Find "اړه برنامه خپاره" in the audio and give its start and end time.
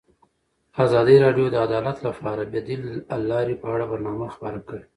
3.73-4.59